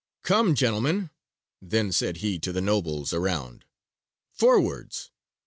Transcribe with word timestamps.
"Come, 0.23 0.55
gentlemen," 0.55 1.11
then 1.61 1.91
said 1.91 2.17
he 2.17 2.39
to 2.39 2.51
the 2.51 2.59
nobles 2.59 3.13
around, 3.13 3.65
"forwards!" 4.31 5.11